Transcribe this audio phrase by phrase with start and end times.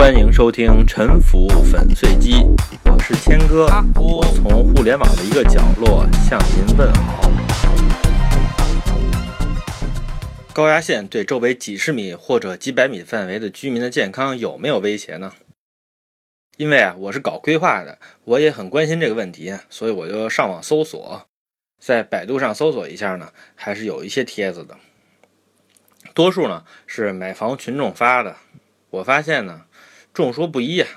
[0.00, 2.32] 欢迎收听《沉浮粉碎机》，
[2.86, 3.66] 我是谦哥，
[3.96, 7.30] 我从互联网的一个角落向您问好。
[10.54, 15.34] 高压线对周围几十米或者几百米范围的居民的健康有没有威胁呢？
[16.56, 21.26] 因为啊，我是搞规划的，我也很关心这个问题，所以我就上网搜索，
[21.78, 24.78] 在百度上搜索一下呢，还是有一些帖子的，
[26.14, 28.34] 多数呢是买房群众发的。
[28.88, 29.66] 我发现呢，
[30.12, 30.88] 众说不一啊，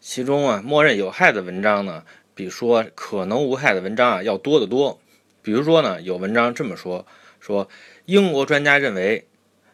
[0.00, 2.04] 其中啊，默认有害的文章呢，
[2.34, 5.00] 比说可能无害的文章啊要多得多。
[5.42, 7.06] 比如说呢，有文章这么说：
[7.40, 7.68] 说
[8.04, 9.26] 英国专家认为，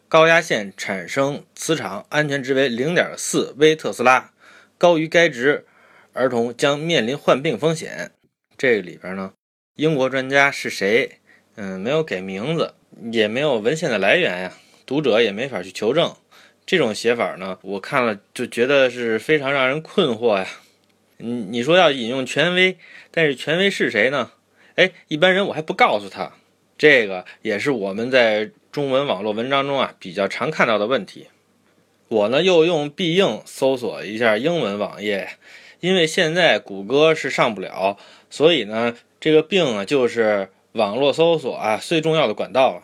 [0.07, 4.31] 高压线产生磁场安全值为零点四微特斯拉，
[4.77, 5.65] 高于该值，
[6.13, 8.11] 儿童将面临患病风险。
[8.57, 9.33] 这个里边呢，
[9.75, 11.19] 英国专家是谁？
[11.55, 12.73] 嗯，没有给名字，
[13.11, 14.53] 也没有文献的来源呀，
[14.85, 16.15] 读者也没法去求证。
[16.65, 20.47] 这种写法呢，我看了就觉得是非常让人困惑呀。
[21.17, 22.77] 你你说要引用权威，
[23.11, 24.31] 但是权威是谁呢？
[24.75, 26.33] 哎，一般人我还不告诉他。
[26.77, 31.27] 这个也是我们在中文网络文章中啊比较常看到的问题。
[32.07, 35.37] 我呢又用必应搜索一下英文网页，
[35.79, 37.97] 因为现在谷歌是上不了，
[38.29, 42.83] 所以呢这个病啊就是网络搜索啊最重要的管道了。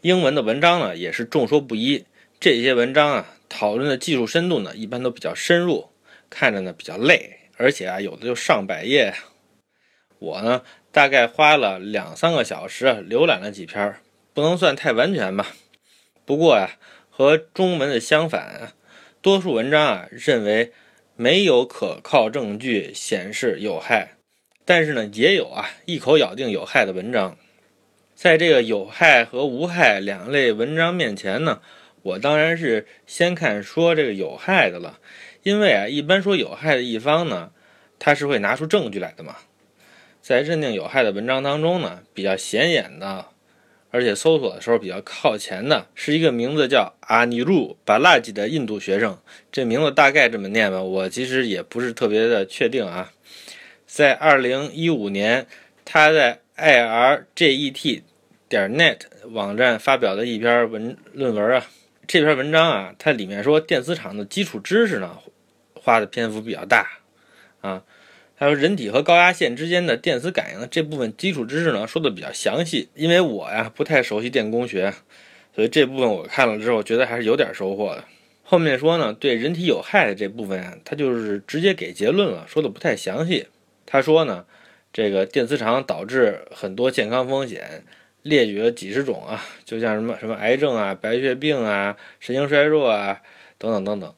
[0.00, 2.04] 英文的文章呢也是众说不一。
[2.40, 5.90] 这些文章啊，讨论的技术深度呢，一般都比较深入，
[6.30, 9.12] 看着呢比较累，而且啊，有的就上百页。
[10.18, 13.94] 我呢，大概花了两三个小时浏览了几篇，
[14.32, 15.48] 不能算太完全吧。
[16.24, 16.78] 不过呀，
[17.10, 18.72] 和中文的相反，
[19.20, 20.72] 多数文章啊认为
[21.16, 24.14] 没有可靠证据显示有害，
[24.64, 27.36] 但是呢，也有啊一口咬定有害的文章。
[28.14, 31.60] 在这个有害和无害两类文章面前呢。
[32.02, 34.98] 我当然是先看说这个有害的了，
[35.42, 37.50] 因为啊，一般说有害的一方呢，
[37.98, 39.36] 他是会拿出证据来的嘛。
[40.22, 43.26] 在认定有害的文章当中呢，比较显眼的，
[43.90, 49.18] 而且搜索的时候比较靠前的，是一个名字叫阿尼鲁巴拉吉的印度学生。
[49.50, 53.12] 这名字大概这么念吧，我其实也不是特别的确定啊。
[53.86, 55.46] 在二零一五年，
[55.84, 58.02] 他在 irjet
[58.48, 61.66] 点 net 网站发表的一篇文论文啊。
[62.12, 65.18] 这篇文章啊，它里面说电磁场的基础知识呢，
[65.74, 66.98] 花的篇幅比较大
[67.60, 67.84] 啊。
[68.34, 72.88] 还有人体和高压线之间的电磁感应这部分基础知识呢，说的比较详细。
[72.96, 74.92] 因为我呀不太熟悉电工学，
[75.54, 78.02] 所以这部分我看了之后，觉得还是有点收获的。
[78.42, 83.46] 后面说呢，对人体有害的这部分啊，他就是直接给结论了，说的不太详细。
[83.86, 84.44] 他说呢，
[84.92, 87.84] 这个电磁场导致很多健康风险。
[88.22, 93.22] 列举了几十种啊，就像什么什么癌症啊、白血病啊、神经衰弱啊
[93.58, 94.14] 等等等等。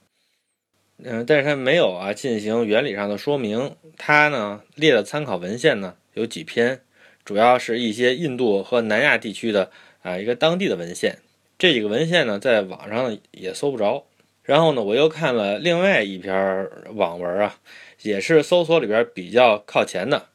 [1.04, 3.76] 嗯，但是他没有啊进行原理上的说明。
[3.96, 6.80] 他呢列的参考文献呢有几篇，
[7.24, 9.70] 主要是一些印度和南亚地区的
[10.02, 11.18] 啊一个当地的文献。
[11.58, 14.06] 这几个文献呢在网上也搜不着。
[14.42, 17.56] 然后呢我又看了另外一篇网文啊，
[18.02, 20.26] 也是搜索里边比较靠前的。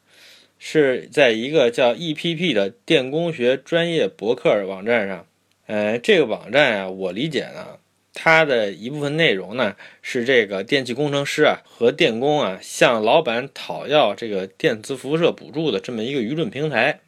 [0.58, 5.26] 是在一个叫 EPP 的电工学专业博客网站上，
[5.66, 7.78] 呃，这个网站啊，我理解呢，
[8.12, 16.98] 它的一部分内容呢是这个电气工程师啊和电工啊向老板讨要这个电磁辐射补助的这么一个舆论平台。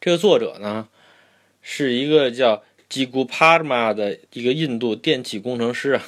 [0.00, 0.88] 这个作者呢
[1.60, 6.02] 是一个叫 Jigupadma 的一个印度电气工程师啊，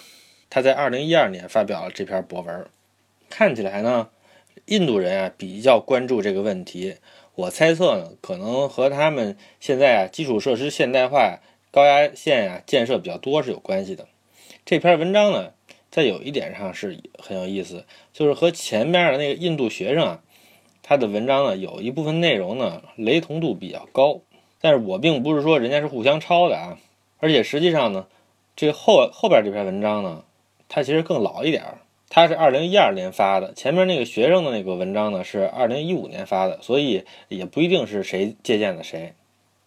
[0.48, 2.66] 他在二零一二年发表了这篇博文，
[3.28, 4.08] 看起来呢。
[4.68, 6.96] 印度人啊比较关注这个问题，
[7.34, 11.40] 我猜测呢，可能和他们现在啊基础设施现代化、
[11.70, 14.06] 高压线啊建设比较多是有关系的。
[14.66, 15.52] 这篇文章呢，
[15.90, 20.22] 在有一点上是很有意思，就是和前面的那个印度学生啊，
[20.82, 24.20] 他的文章呢有一部分内容呢雷同度比较高，
[24.60, 26.78] 但是我并不是说人家是互相抄的啊，
[27.20, 28.06] 而且实际上呢，
[28.54, 30.24] 这后后边这篇文章呢，
[30.68, 31.78] 它其实更老一点儿。
[32.10, 39.12] 他是二零一二年发的，前面那个学生的那个文章呢是二零一五年发的，所以也不一定是谁借鉴的谁。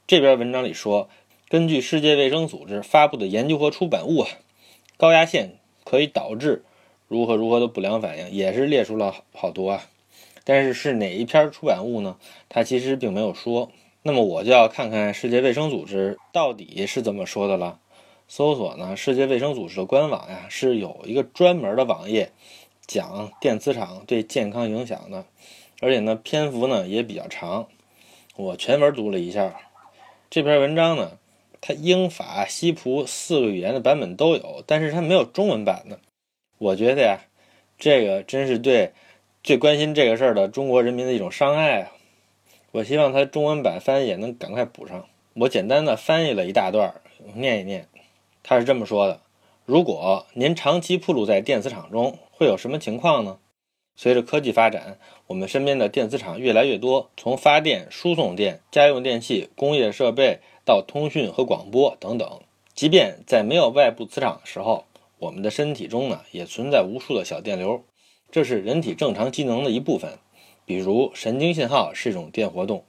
[0.07, 1.07] 这边文章里说，
[1.49, 4.29] 根据世界卫生组织发布的研究和出版物啊，
[4.97, 5.53] 高压线
[5.83, 6.63] 可以导致
[7.07, 9.83] 如何如何的不良反应，也是列出了好多啊。
[10.43, 12.17] 但是是哪一篇出版物呢？
[12.49, 13.71] 他其实并没有说。
[14.03, 17.79] 那么我就要看看世界卫生组织到底是怎么说的了。
[18.33, 18.95] 搜索呢？
[18.95, 22.31] 世界卫生组织的官网呀，是有一个专门的网页
[22.87, 25.25] 讲电磁场对健康影响的，
[25.81, 27.67] 而且呢篇幅呢也比较长。
[28.37, 29.59] 我全文读了一下
[30.29, 31.17] 这篇文章呢，
[31.59, 35.99] 它英法西葡四个语言的版本都有，但是它没有中文版的。
[36.57, 37.19] 我觉得呀，
[37.77, 38.93] 这个真是对
[39.43, 41.91] 最关心这个事儿的中国人民的一种伤害啊！
[42.71, 45.05] 我希望它中文版翻译也能赶快补上。
[45.33, 46.93] 我简单的翻译了一大段，
[47.35, 47.89] 念一念。
[48.43, 49.21] 他是这么说的：
[49.65, 53.39] 如果您长期暴露在电磁场中，会有什么情况呢？
[53.95, 54.97] 随着科技发展，
[55.27, 62.39] 我们身边的电磁场越来越多，从发电、输送电、家用电器、工业设备到通讯和广播等等。
[62.73, 64.85] 即便在没有外部磁场的时候，
[65.19, 67.83] 我们的身体中呢，也存在无数的小电流，
[68.31, 70.17] 这是人体正常机能的一部分。
[70.65, 72.85] 比如神经信号是一种电活动，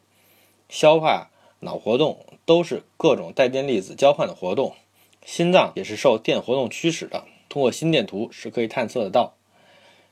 [0.69, 4.75] 消化、脑活动都是各种带电粒子交换的活动，
[5.25, 7.25] 心脏也是受电活动驱使的。
[7.49, 9.35] 通过心电图是可以探测得到。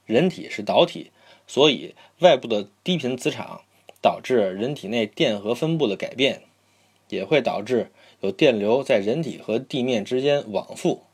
[0.05, 1.11] 人体是导体，
[1.47, 3.63] 所以外部的低频磁场
[4.03, 6.43] 导致人体内电荷分布的改变，
[7.09, 7.91] 也会导致
[8.21, 11.05] 有电流在人体和地面之间往复。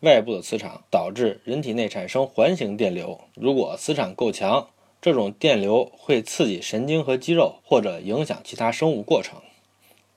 [0.00, 4.68] 外部的磁场导致人体内产生环形电流，如果磁场够强，
[5.00, 9.40] 这种电流会刺激神经和肌肉，或者影响其他生物过程。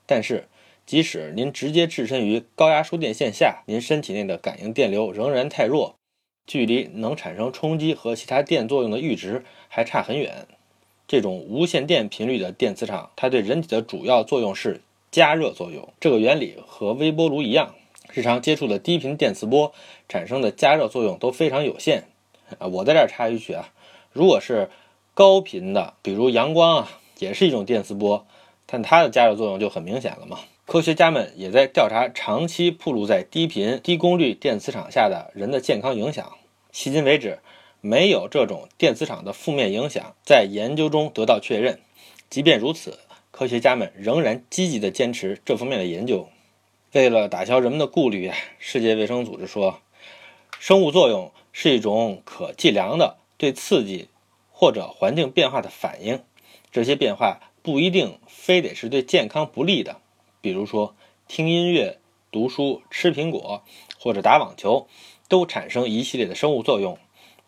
[0.04, 0.48] 但是，
[0.90, 5.94] 即使您直接置身于高压输电线下，您身体内的感应电流仍然太弱，
[6.48, 10.48] 距离能产生冲击和其他电作用的阈值还差很远。
[11.06, 14.80] 这种无线电频率的电磁场，它对人体的主要作用是
[15.12, 15.88] 加热作用。
[16.00, 17.76] 这个原理和微波炉一样。
[18.12, 19.72] 日常接触的低频电磁波
[20.08, 22.02] 产生的加热作用都非常有限
[22.58, 22.66] 啊！
[22.66, 23.72] 我在这儿插一句啊，
[24.10, 24.68] 如果是
[25.14, 26.90] 高频的，比如阳光啊，
[27.20, 28.26] 也是一种电磁波，
[28.66, 30.40] 但它的加热作用就很明显了嘛。
[30.70, 36.36] 科学家们也在调查长期暴露在低频低功率电磁场下的人的健康影响。
[36.72, 37.40] 迄今为止，
[37.80, 41.80] 没有这种电磁场的负面影响在研究中得到确认。
[42.28, 43.00] 即便如此，
[43.32, 46.28] 科学家们仍然积极地坚持这方面的研究。
[46.92, 48.30] 为了打消人们的顾虑，
[48.60, 49.80] 世界卫生组织说，
[50.60, 54.06] 生物作用是一种可计量的对刺激
[54.52, 56.22] 或者环境变化的反应。
[56.70, 59.96] 这些变化不一定非得是对健康不利的，
[60.40, 60.94] 比如说
[61.28, 61.98] 听音乐、
[62.30, 63.62] 读书、吃苹果
[63.98, 64.86] 或者打网球，
[65.28, 66.98] 都产生一系列的生物作用。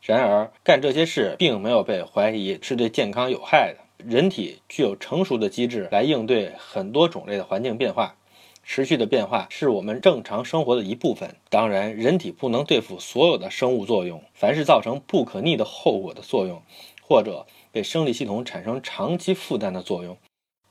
[0.00, 3.78] 然而，干这些事并没有被怀疑是对健康有害的。
[4.04, 8.16] 人体具有成熟的机制来应对很多种类的环境变化。
[8.64, 11.36] 持续的变化是我们正常生活的一部分。
[11.50, 14.22] 当然，人体不能对付所有的生物作用。
[14.34, 16.62] 凡是造成不可逆的后果的作用，
[17.00, 20.16] 或者对生理系统产生长期负担的作用，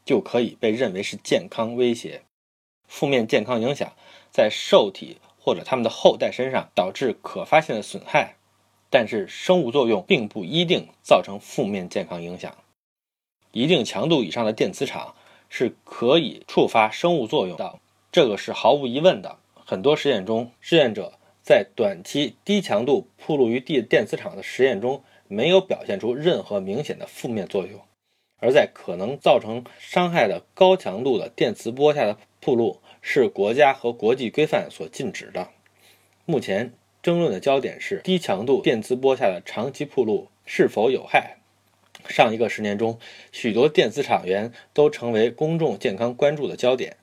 [0.05, 2.21] 就可以被认为是健康威胁。
[2.87, 3.93] 负面健康影响
[4.31, 8.35] 在受体或者它们的后代身上导致可发现的损害，
[8.89, 12.55] 但是生物作用并不一定造成负面健康影响。
[13.51, 15.15] 一定强度以上的电磁场。
[15.53, 17.77] 是可以触发生物作用的，
[18.09, 19.37] 这个是毫无疑问的。
[19.65, 27.81] 很多实验中，试验者在短期低强度暴露于地电磁场的实验中，没有表现出任何明显的负面作用；
[28.41, 35.49] 而在可能造成伤害的高强度的电磁波下的暴露，是国家和国际规范所禁止的。
[36.25, 41.37] 目前争论的焦点是低强度电磁波下的长期暴露是否有害。
[42.07, 42.97] 上一个十年中，
[43.31, 46.97] 许多电磁场源都成为公众健康关注的焦点，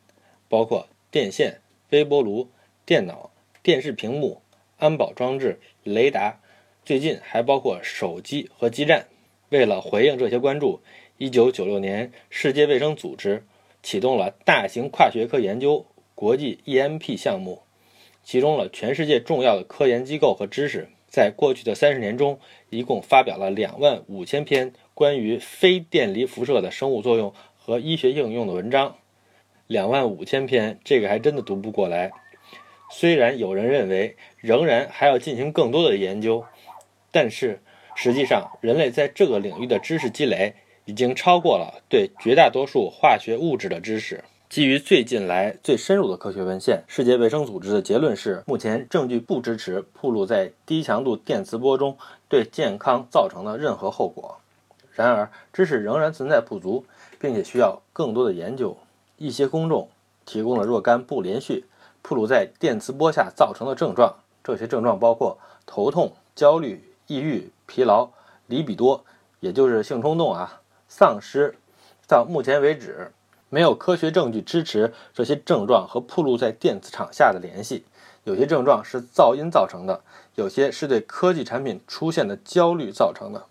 [0.48, 1.60] 包括电线、
[1.90, 2.48] 微波炉、
[2.84, 3.30] 电脑、
[3.62, 4.42] 电视屏幕、
[4.76, 6.40] 安保装置、雷达，
[6.84, 9.06] 最近还包括手机和基站。
[9.50, 10.80] 为了回应这些关注
[11.18, 13.44] ，1996年，世界卫生组织
[13.82, 17.62] 启动了大型跨学科研究国际 EMP 项目，
[18.22, 20.88] 集中了全世界重要的科研机构和知识。
[21.06, 28.96] 在过去的三十年中，一共发表了两万五千篇关于非电离辐射的生物作用和医学应用的文章。
[29.66, 32.10] 两万五千篇，这个还真的读不过来。
[32.90, 36.44] 虽然有人认为仍然还要进行更多的研究，
[37.10, 37.62] 但是
[37.94, 40.54] 实际上，人类在这个领域的知识积累
[40.88, 44.24] 已经超过了对绝大多数化学物质的知识。
[44.48, 54.38] 基于最近来最深入的科学文献，世界卫生组织的结论是：目前证据不支持暴露在低强度电磁波中对健康造成的任何后果。
[54.94, 56.86] 然而，知识仍然存在不足，
[57.20, 58.74] 并且需要更多的研究。
[59.18, 59.90] 一些公众
[60.24, 61.66] 提供了若干不连续
[62.00, 68.08] 暴露在电磁波下造成的症状，这些症状包括头痛、焦虑、抑郁、疲劳、
[68.46, 69.04] 离比多，
[69.40, 71.54] 也就是性冲动啊，丧失。
[72.08, 73.12] 到目前为止。
[73.50, 77.86] 没有科学证据支持这些症状和暴露在电磁场下的联系。
[78.24, 80.02] 有些症状是噪音造成的，
[80.34, 83.46] 有些是对科技产品出现的焦虑造成的。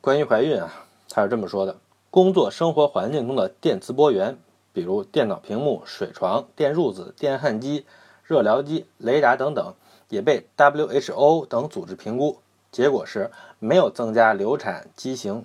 [0.00, 0.68] 关于怀孕啊，
[1.08, 1.76] 他是这么说的：
[2.10, 4.36] 工作生活环境中的电磁波源，
[4.72, 7.86] 比如电脑屏幕、水床、电褥子、电焊机、
[8.24, 9.74] 热疗机、雷达等等，
[10.08, 12.40] 也被 WHO 等组织评估，
[12.72, 15.44] 结果是没有增加流产、畸形、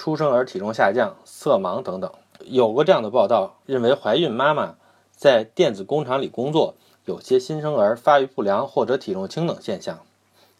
[0.00, 2.10] 出生儿体重下降、色盲等等。
[2.46, 4.76] 有过这样的报道，认为怀孕妈妈
[5.14, 10.00] 在电子工厂里工作，有些新生儿发育不良或者体重轻等现象。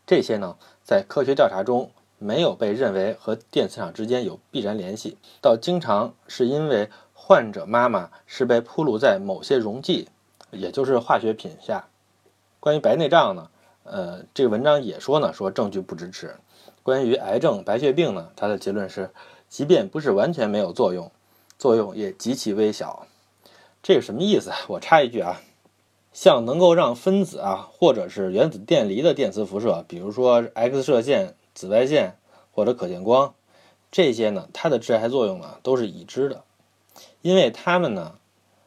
[0.06, 10.10] 这些呢，在科学调查中没有被认为和电磁场之间有必然联系，倒经常是因为患者妈妈是被铺露在某些溶剂，
[10.50, 11.86] 也就是化学品下。
[12.60, 13.48] 关于白内障呢，
[13.84, 16.36] 呃，这个文章也说呢，说证据不支持。
[16.82, 19.10] 关于癌症、白血病呢，它的结论是，
[19.48, 21.10] 即便不是完全没有作用。
[21.58, 23.06] 作用也极其微小，
[23.82, 24.50] 这个什么意思？
[24.68, 25.42] 我插一句啊，
[26.10, 32.16] 像能够让分子啊，或者是原子电离的电磁辐射，比如说 X 射线、紫外线
[32.50, 33.34] 或者可见光，
[33.90, 36.44] 这些呢，它的致癌作用呢都是已知的，
[37.20, 38.14] 因为它们呢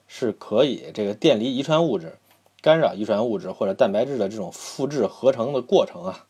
[0.06, 2.20] 是可以这个电离遗传物质、
[2.62, 6.28] 干扰遗传物质或者蛋白质的这种复制合成的过程啊。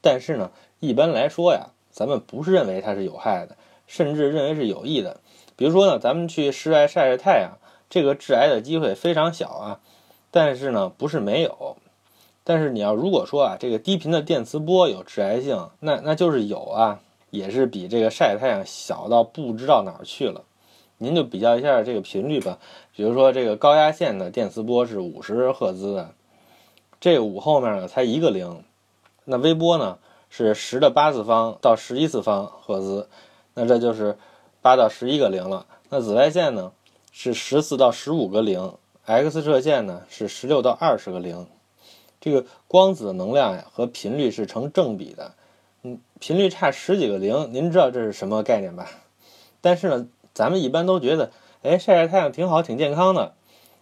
[0.00, 3.56] 但是呢，一般来说呀，咱们不是认为它是有害的，
[3.86, 5.20] 甚至认为是有益的。
[5.56, 9.80] 比如说呢，咱们去室外晒晒太阳，这个致癌的机会非常小啊。
[10.30, 11.76] 但是呢，不是没有。
[12.44, 20.42] 但是你要如果说啊，这个低频的电磁波有致癌性，那那就是有啊，也是比这个晒太阳小到不知道哪儿去了。
[20.98, 22.58] 您就比较一下这个频率吧。
[22.94, 26.10] 比如说这个高压线的电磁波是五十赫兹的，
[27.00, 28.62] 这五后面呢才一个零。
[29.24, 29.98] 那微波呢
[30.30, 33.08] 是十的八次方到十一次方赫兹，
[33.54, 34.16] 那这就是。
[34.62, 36.72] 八到十一个零了，那紫外线呢
[37.12, 41.46] 是十四到十五个零，X 射线呢是十六到二十个零。
[42.20, 45.34] 这个光子的能量呀和频率是成正比的，
[45.84, 48.88] 嗯，频率差十几个零，您知道这是什么概念吧？
[49.60, 51.30] 但是呢，咱们一般都觉得，
[51.62, 53.34] 哎，晒晒太阳挺好，挺健康的。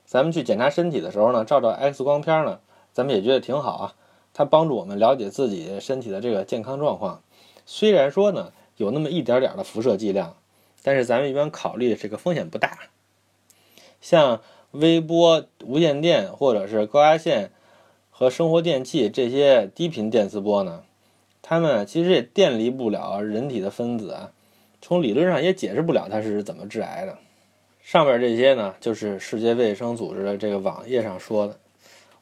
[0.05, 2.61] 咱们去检查身体的时候呢，照照 X 光片呢，
[2.93, 3.95] 咱们也觉得挺好啊，
[4.35, 7.23] 它帮助我们了解自己身体的这个健康状况。
[7.65, 10.37] 虽然说呢，有那么一点点的辐射剂量。
[10.87, 12.79] 但是咱们一般考虑这个风险不大，
[14.03, 17.53] 像微波、无线电或者是高压线
[18.11, 20.83] 和生活电器这些低频电磁波呢，
[21.41, 24.33] 它们其实也电离不了人体的分子啊，
[24.83, 27.17] 从理论上也解释不了它是怎么致癌的。
[27.81, 31.59] 上面这些呢，就是世界卫生组织的这个网页上说的，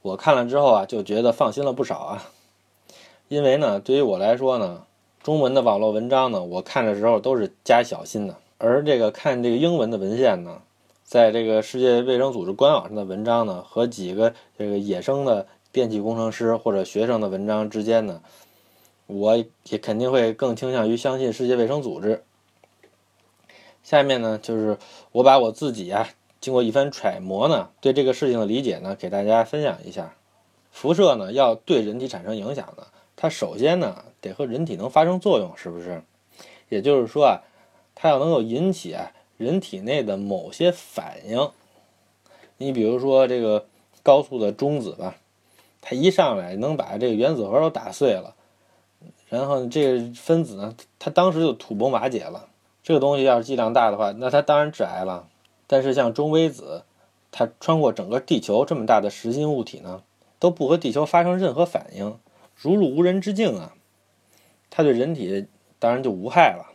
[0.03, 2.25] 我看了之后啊，就觉得放心了不少啊，
[3.29, 4.85] 因为呢，对于我来说呢，
[5.23, 8.37] 中文的网络文章呢，我看的时候都是加小心的。
[8.59, 10.61] 而这个看这个英文的文献呢，
[11.05, 18.21] 在这个世界卫生组织官网上的文章呢，和几个这个野生的电气工程师或者学生的文章之间呢，
[19.07, 22.25] 我也肯定会更倾向于相信世界卫生组织。
[23.85, 24.79] 下面呢，就是
[25.13, 26.09] 我把我自己啊，
[26.43, 30.15] 经过一番揣摩呢，对这个事情的理解呢，给大家分享一下。
[30.71, 36.03] 辐射呢，要对人体产生影响呢，它首先呢，得和人体能发生作用，是不是？
[36.69, 37.41] 也就是说啊。
[37.95, 41.51] 它要能够引起啊人体内的某些反应，
[42.57, 43.67] 你比如说这个
[44.03, 45.15] 高速的中子吧，
[45.83, 48.35] 它一上来能把这个原子核都打碎了，
[49.29, 52.49] 然后这个分子呢，它当时就土崩瓦解了。
[52.83, 55.29] 这个东西要是剂量大的话，那它当然致癌了。
[55.73, 56.83] 但是像中微子，
[57.31, 60.03] 它穿过整个地球这么大的实心物体呢，
[60.39, 62.19] 都不和地球发生任何反应，
[62.55, 63.73] 如入无人之境啊，
[64.69, 65.47] 它对人体
[65.79, 66.75] 当然就无害了。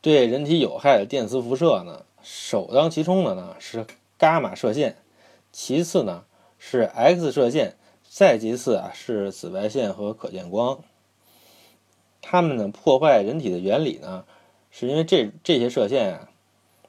[0.00, 3.84] 对人体有害的电磁辐射呢，首当其冲的呢是
[4.18, 4.96] 伽马射线，
[5.52, 6.24] 其次呢
[6.58, 7.76] 是 X 射线，
[8.08, 10.78] 再其次啊是紫外线和可见光。
[12.22, 14.24] 它们呢破坏人体的原理呢，
[14.70, 16.29] 是因为这这些射线啊，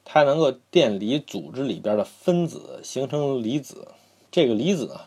[0.03, 3.88] 它能够电离组织里边的分子形成离子，
[4.31, 5.01] 这个离子呢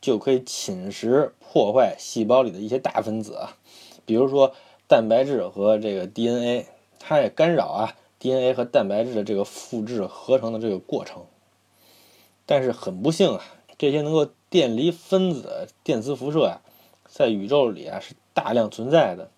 [0.00, 3.56] 就可以侵蚀破坏细胞里的一些大分子啊，
[4.04, 4.54] 比如说
[4.86, 6.66] 蛋白质和这个 DNA。
[7.06, 11.26] 它也干扰啊 DNA 和蛋白质的这个复制合成的这个过程，
[12.46, 13.44] 但是很不幸啊，
[13.76, 16.62] 这些能够电离分子电磁辐射啊，
[17.06, 19.28] 在宇宙里啊是大量存在的。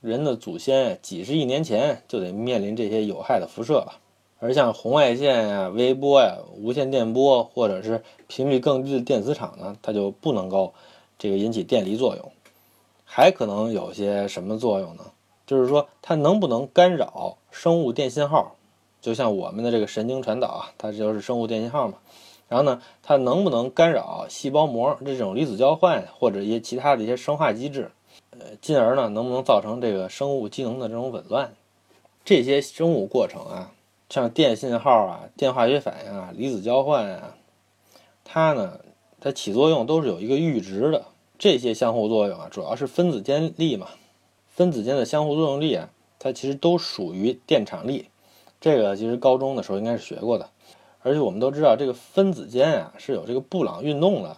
[0.00, 4.00] 人的祖先，几十亿年前就得面临这些有害的辐射了。
[4.44, 10.74] 而像红外线呀、微波呀、无线电波或者是频率更低的电磁场呢，它就不能够
[11.18, 12.30] 这个引起电离作用，
[13.06, 15.04] 还可能有些什么作用呢？
[15.46, 18.56] 就是说，它能不能干扰生物电信号？
[19.00, 21.94] 就像我们的这个神经传导啊，它就是生物电信号嘛。
[22.46, 27.90] 然后呢，它能不能干扰细胞膜这种离子交换或者一些其他的一些生化机制？
[28.32, 31.54] 呃，进而呢，能不能造成这个生物机能的这种紊乱？
[32.26, 33.72] 这些生物过程啊，
[34.14, 37.34] 像电信号啊、电化学反应啊、离子交换啊，
[38.22, 38.78] 它呢，
[39.18, 41.06] 它起作用都是有一个阈值的。
[41.36, 43.88] 这些相互作用啊，主要是分子间力嘛。
[44.50, 45.90] 分子间的相互作用力啊，
[46.20, 48.08] 它其实都属于电场力。
[48.60, 50.48] 这个其实高中的时候应该是学过的。
[51.02, 54.36] 而且我们都知道，这个分子间啊是有这个布朗运动的，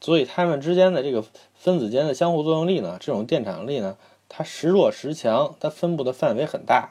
[0.00, 1.24] 所以它们之间的这个
[1.56, 3.96] 分子间的相互作用力呢，这种电场力呢，
[4.28, 6.90] 它时弱时强，它分布的范围很大。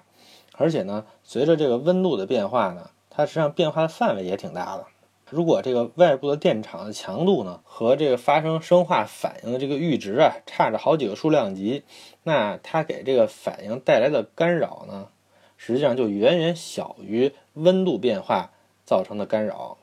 [0.59, 4.85] 而且呢，随着这个温度的变化呢，它实际上变化的范围也挺大的。
[5.29, 11.83] 如果这个外部的电场的强度呢，和这个发生生化反应的这个阈值啊，差着好几个数量级，
[12.23, 15.07] 那它给这个反应带来的干扰呢，
[15.55, 18.51] 实际上就远远小于温度变化
[18.85, 19.77] 造成的干扰。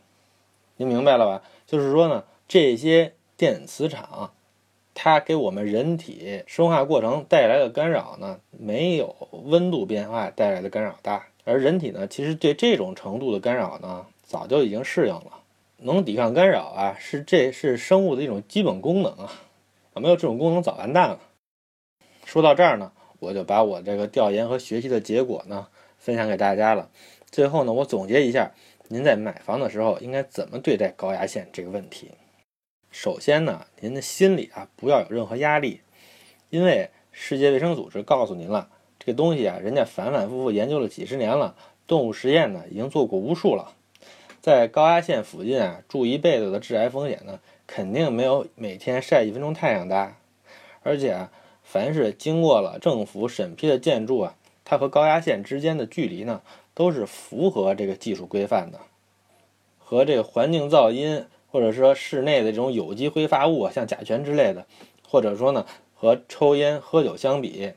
[0.76, 1.42] 您明白了吧？
[1.66, 4.32] 就是说呢，这些电磁场。
[4.98, 11.26] 它给我们人体生化过程带来的干扰呢，没有温度变化带来的干扰大。
[11.44, 15.42] 而人体呢，其实对这种程度的干扰呢，早就已经适应了，
[15.76, 19.30] 能抵抗干扰啊，是这是生物的一种基本功能啊。
[19.96, 21.20] 没有这种功能，早完蛋了。
[22.24, 26.88] 说到这儿呢，我就把我这个调研和学习的结果呢，分享给大家了。
[27.30, 28.52] 最后呢，我总结一下，
[28.88, 32.12] 您在买房的时候应该怎么对待高压线这个问题。
[32.98, 35.82] 首先呢，您的心里啊不要有任何压力，
[36.48, 41.54] 因为世界卫生组织告诉您了，这个东西啊，人家反反复复研究了几十年了，
[41.86, 43.74] 动物实验呢已经做过无数了，
[44.40, 50.16] 在高压线附近啊住一辈子的致癌风险呢，肯定没有每天晒一分钟太阳大。
[50.82, 51.30] 而且啊，
[51.62, 56.40] 凡是经过了政府审批的建筑啊，它和高压线之间的距离呢，
[56.72, 58.80] 都是符合这个技术规范的，
[59.78, 61.26] 和这个环境噪音。
[61.56, 64.66] 或者说室内的这种有机挥发物，像甲醛之类的，
[65.08, 67.72] 或者说呢和抽烟喝酒相比，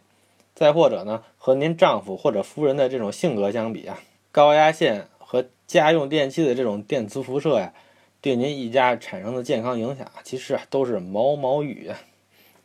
[0.54, 4.02] 再或者呢和您丈夫或者夫人的这种性格相比啊，
[4.34, 7.72] 高压线和家用电器的这种电磁辐射呀，
[8.20, 11.90] 对您一家产生的健康影响，其实都是毛毛雨。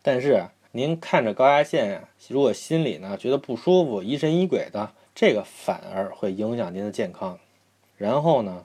[0.02, 7.38] 但是您看着高压线呀，如果心里呢觉得不舒服、疑神疑鬼的，这个反而会影响您的健康。
[7.96, 8.64] 然后呢？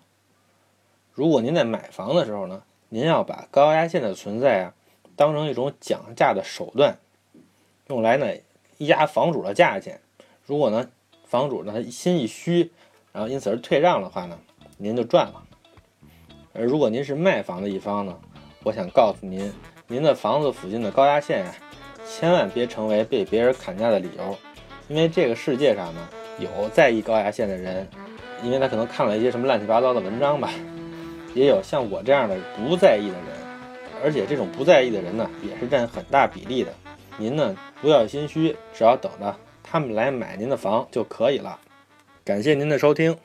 [1.20, 4.74] 如果您在买房的时候呢，您要把高压线的存在啊，
[5.18, 6.98] 当成一种讲价的手段，
[7.88, 8.26] 用来呢
[8.78, 10.00] 压房主的价钱。
[10.46, 10.90] 如果呢
[11.26, 12.72] 房主呢他心一虚，
[13.12, 14.40] 然后因此而退让的话呢，
[14.78, 15.44] 您就赚了。
[16.54, 18.18] 而如果您是卖房的一方呢，
[18.64, 19.52] 我想告诉您，
[19.88, 21.54] 您的房子附近的高压线呀，
[22.10, 24.38] 千万别成为被别人砍价的理由，
[24.88, 27.86] 因为这个世界上呢有在意高压线的人，
[28.42, 30.50] 因为他可能看了一些什么乱七八糟的文章吧。
[31.34, 33.26] 也有像我这样的不在意的人，
[34.04, 36.74] 而且这种不在意的人呢，也是占很大比例的。
[37.18, 41.60] 您呢不要心虚，只要等着他们来买您的房就可以了。
[42.24, 43.16] 感谢您的收听。